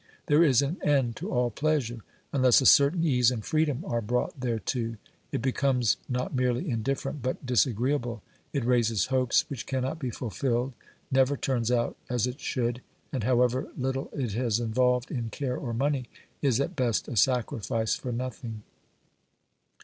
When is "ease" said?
3.03-3.29